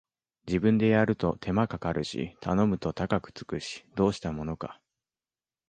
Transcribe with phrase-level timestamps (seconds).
[0.47, 4.81] 自分でやると手間かかるし頼むと高くつくし、どうしたものか